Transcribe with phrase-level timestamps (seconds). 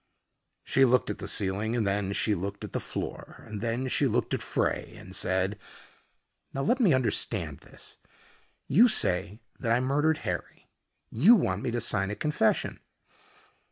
[0.63, 4.07] She looked at the ceiling and then she looked at the floor and then she
[4.07, 5.59] looked at Frey and said,
[6.55, 7.97] "Now let me understand this.
[8.67, 10.71] You say that I murdered Harry.
[11.11, 12.79] You want me to sign a confession."